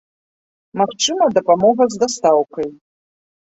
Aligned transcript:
Магчыма 0.81 1.27
дапамога 1.37 1.83
з 1.93 2.01
дастаўкай. 2.07 2.69